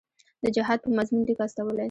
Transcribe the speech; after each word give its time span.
د 0.43 0.45
جهاد 0.55 0.79
په 0.83 0.89
مضمون 0.97 1.21
لیک 1.27 1.39
استولی. 1.43 1.79